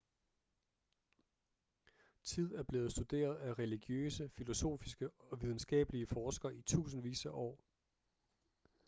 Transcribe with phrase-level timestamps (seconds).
[2.23, 7.59] tid er blevet studeret af religiøse filosofiske og videnskabelige forskere i tusindvis af år